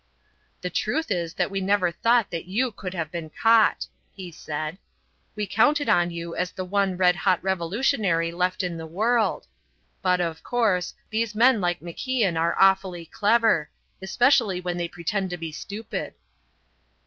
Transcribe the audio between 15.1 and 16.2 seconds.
to be stupid."